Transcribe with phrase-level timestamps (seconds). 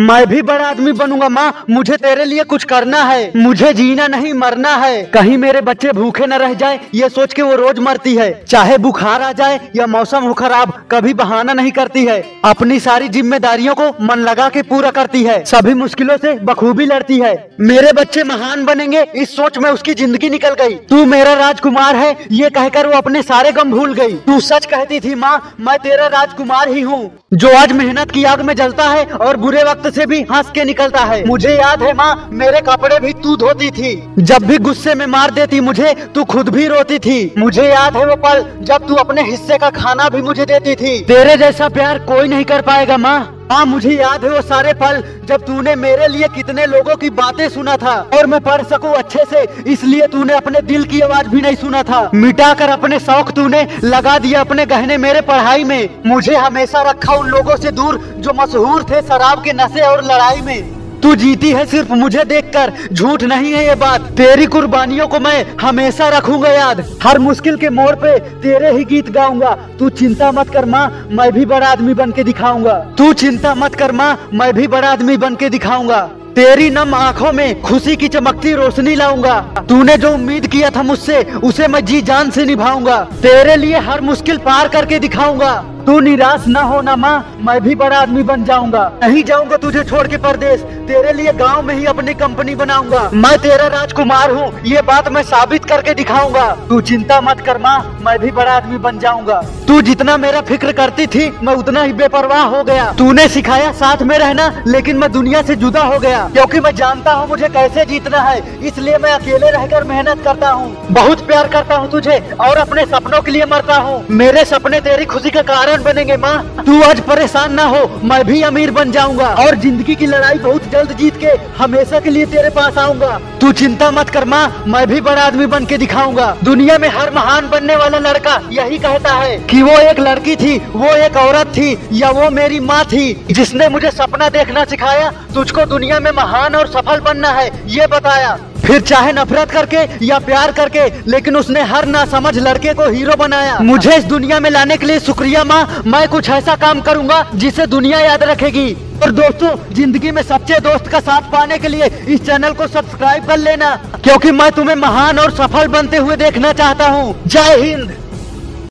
[0.00, 4.32] मैं भी बड़ा आदमी बनूँगा, माँ, मुझे तेरे लिए कुछ करना है। मुझे जीना नहीं,
[4.32, 8.14] मरना है। कहीं मेरे बच्चे भूखे न रह जाए, ये सोच के वो रोज मरती
[8.14, 12.78] है। चाहे बुखार आ जाए या मौसम हो खराब, कभी बहाना नहीं करती है। अपनी
[12.80, 17.34] सारी जिम्मेदारियों को मन लगा के पूरा करती है। सभी मुश्किलों से बखूबी लड़ती है।
[17.60, 22.16] मेरे बच्चे महान बनेंगे, इस सोच में उसकी ज़िंदगी निकल गई। तू मेरा राजकुमार है,
[22.32, 26.06] ये कहकर वो अपने सारे गम भूल गई। तू सच कहती थी, माँ, मैं तेरा
[26.10, 30.06] राजकुमार ही हूँ। जो आज मेहनत की आग में जलता है और बुरे वक्त से
[30.06, 34.14] भी हंस के निकलता है। मुझे याद है माँ, मेरे कपड़े भी तू धोती थी।
[34.18, 38.06] जब भी गुस्से में मार देती मुझे, तू खुद भी रोती थी। मुझे याद है
[38.06, 41.98] वो पल, जब तू अपने हिस्से का खाना भी मुझे देती थी। तेरे जैसा प्यार
[41.98, 46.06] कोई नहीं कर पाएगा माँ। हाँ मुझे याद है वो सारे पल जब तूने मेरे
[46.08, 50.34] लिए कितने लोगों की बातें सुना था। और मैं पढ़ सकूँ अच्छे से, इसलिए तूने
[50.34, 54.40] अपने दिल की आवाज़ भी नहीं सुना था। मिटा कर अपने शौक तूने लगा दिया
[54.40, 59.02] अपने गहने मेरे पढ़ाई में। मुझे हमेशा रखा उन लोगों से दूर जो मशहूर थे
[59.02, 60.75] शराब के नशे और लड़ाई में।
[61.06, 65.56] तू जीती है सिर्फ़ मुझे देखकर। झूठ नहीं है ये बात। तेरी कुर्बानियों को मैं
[65.60, 70.50] हमेशा रखूँगा याद। हर मुश्किल के मोड़ पे तेरे ही गीत गाऊँगा। तू चिंता मत
[70.50, 74.52] कर माँ, मैं भी बड़ा आदमी बन के दिखाऊँगा। तू चिंता मत कर माँ, मैं
[74.54, 76.00] भी बड़ा आदमी बन के दिखाऊँगा।
[76.34, 81.22] तेरी नम आँखों में खुशी की चमकती रोशनी लाऊँगा। तूने जो उम्मीद किया था मुझसे,
[81.22, 85.54] उसे मैं जी जान से निभाऊँगा। तेरे लिए हर मुश्किल पार करके दिखाऊँगा।
[85.86, 90.06] तू निराश न होना माँ, मैं भी बड़ा आदमी बन जाऊँगा। नहीं जाऊँगा तुझे छोड़
[90.06, 94.82] के परदेश, तेरे लिए गाँव में ही अपनी कंपनी बनाऊँगा। मैं तेरा राजकुमार हूँ, ये
[94.82, 98.98] बात मैं साबित करके दिखाऊँगा। तू चिंता मत कर माँ, मैं भी बड़ा आदमी बन
[98.98, 103.70] जाऊँगा। तू जितना मेरा फ़िक्र करती थी, मैं उतना ही बेपरवाह हो गया। तूने सिखाया
[103.74, 107.48] साथ में रहना, लेकिन मैं दुनिया से जुदा हो गया। क्योंकि मैं जानता हूँ मुझे
[107.48, 112.18] कैसे जीतना है, इसलिए मैं अकेले रहकर मेहनत करता हूँ। बहुत प्यार करता हूँ तुझे,
[112.40, 116.16] और अपने सपनों के लिए मरता हूँ। मेरे सपने तेरी खुशी का कारण इंसान बनेंगे,
[116.16, 120.38] माँ। तू आज परेशान ना हो, मैं भी अमीर बन जाऊँगा। और ज़िंदगी की लड़ाई
[120.38, 124.64] बहुत जल्द जीत के, हमेशा के लिए तेरे पास आऊँगा। तू चिंता मत कर, माँ,
[124.66, 128.78] मैं भी बड़ा आदमी बन के दिखाऊँगा। दुनिया में हर महान बनने वाला लड़का यही
[128.78, 132.84] कहता है कि वो एक लड़की थी, वो एक औरत थी, या वो मेरी माँ
[132.84, 137.86] थी। जिसने मुझे सपना देखना सिखाया, तुझको दुनिया में महान और सफल बनना है, ये
[137.86, 142.88] बताया। फिर चाहे नफरत करके या प्यार करके, लेकिन उसने हर ना समझ लड़के को
[142.90, 146.80] हीरो बनाया। मुझे इस दुनिया में लाने के लिए शुक्रिया माँ। मैं कुछ ऐसा काम
[146.80, 151.68] करूँगा जिसे दुनिया याद रखेगी। और दोस्तों, ज़िंदगी में सच्चे दोस्त का साथ पाने के
[151.68, 156.16] लिए इस चैनल को सब्सक्राइब कर लेना, क्योंकि मैं तुम्हें महान और सफल बनते हुए
[156.16, 157.96] देखना चाहता हूँ। जय हिंद।